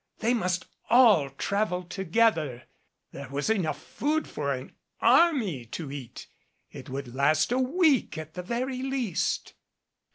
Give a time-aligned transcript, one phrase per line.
[0.17, 2.63] They must all travel together.
[3.11, 6.25] There was enough food for an army to eat.
[6.71, 9.53] It would last a week at the very least.